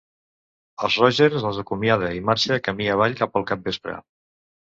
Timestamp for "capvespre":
3.53-3.99